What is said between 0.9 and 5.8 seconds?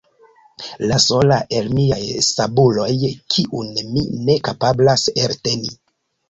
La sola el miaj subuloj, kiun mi ne kapablas elteni.